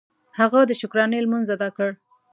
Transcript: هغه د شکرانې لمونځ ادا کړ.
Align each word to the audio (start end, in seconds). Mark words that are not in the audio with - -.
هغه 0.39 0.59
د 0.65 0.71
شکرانې 0.81 1.19
لمونځ 1.23 1.47
ادا 1.55 1.69
کړ. 1.77 1.89